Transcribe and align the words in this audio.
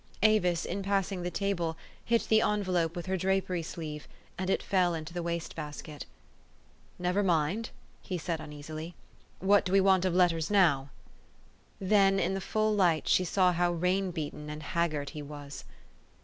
Avis, 0.23 0.65
in 0.65 0.81
passing 0.81 1.21
the 1.21 1.29
table, 1.29 1.77
hit 2.03 2.23
the 2.27 2.41
envelope 2.41 2.95
with 2.95 3.05
her 3.05 3.17
drapery 3.17 3.61
sleeve, 3.61 4.07
and 4.35 4.49
it 4.49 4.63
fell 4.63 4.95
into 4.95 5.13
the 5.13 5.21
waste 5.21 5.55
basket." 5.55 6.07
Never 7.07 7.21
mind!" 7.21 7.69
he 8.01 8.17
said 8.17 8.39
uneasily." 8.39 8.95
What 9.51 9.63
do 9.63 9.71
we 9.71 9.79
want 9.79 10.03
of 10.03 10.15
letters 10.15 10.49
now?" 10.49 10.89
Then 11.79 12.19
in 12.19 12.33
the 12.33 12.41
full 12.41 12.73
light 12.73 13.07
she 13.07 13.23
saw 13.23 13.53
how 13.53 13.73
rain 13.73 14.09
beaten 14.09 14.49
and 14.49 14.63
haggard 14.63 15.11
he 15.11 15.21
was. 15.21 15.65